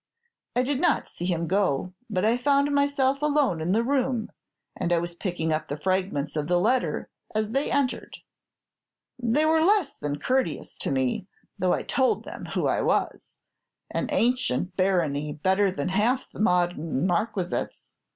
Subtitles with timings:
[0.55, 4.31] I did not see him go, but I found myself alone in the room,
[4.75, 8.17] and I was picking up the fragments of the letter as they entered.
[9.21, 11.27] They were less than courteous to me,
[11.59, 13.35] though I told them who I was,
[13.91, 17.93] an ancient barony better than half the modern marquisates.